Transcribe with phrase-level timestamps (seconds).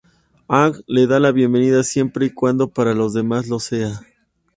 [0.59, 4.01] Aang le da la bienvenida siempre y cuando para los demás lo sea.